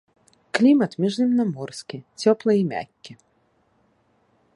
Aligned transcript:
Клімат 0.57 0.91
міжземнаморскі, 1.03 1.97
цёплы 2.23 2.51
і 2.61 2.65
мяккі. 2.71 3.13